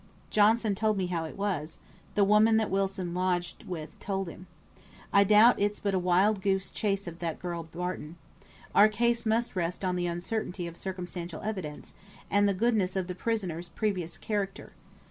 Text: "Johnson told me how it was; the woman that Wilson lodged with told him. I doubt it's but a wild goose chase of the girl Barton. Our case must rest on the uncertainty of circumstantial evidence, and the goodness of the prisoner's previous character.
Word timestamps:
"Johnson 0.31 0.73
told 0.73 0.97
me 0.97 1.05
how 1.05 1.25
it 1.25 1.37
was; 1.37 1.77
the 2.15 2.23
woman 2.23 2.57
that 2.57 2.71
Wilson 2.71 3.13
lodged 3.13 3.65
with 3.67 3.99
told 3.99 4.27
him. 4.29 4.47
I 5.13 5.23
doubt 5.23 5.59
it's 5.59 5.79
but 5.79 5.93
a 5.93 5.99
wild 5.99 6.41
goose 6.41 6.71
chase 6.71 7.05
of 7.05 7.19
the 7.19 7.37
girl 7.39 7.61
Barton. 7.61 8.15
Our 8.73 8.87
case 8.89 9.27
must 9.27 9.55
rest 9.55 9.85
on 9.85 9.95
the 9.95 10.07
uncertainty 10.07 10.65
of 10.65 10.75
circumstantial 10.75 11.43
evidence, 11.43 11.93
and 12.31 12.49
the 12.49 12.55
goodness 12.55 12.95
of 12.95 13.05
the 13.05 13.13
prisoner's 13.13 13.69
previous 13.69 14.17
character. 14.17 14.71